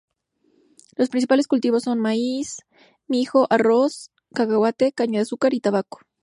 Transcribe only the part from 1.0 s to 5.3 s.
principales cultivos son: mijo, maíz, arroz, cacahuate, caña de